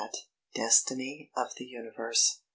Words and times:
DESTINY 0.55 1.29
OF 1.37 1.53
THE 1.57 1.65
UNIVERSE. 1.65 2.39